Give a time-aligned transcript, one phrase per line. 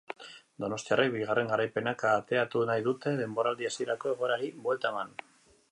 [0.63, 5.17] Donostiarrek bigarren garaipena kateatu nahi dute denboraldi hasierako egoerari buelta eman.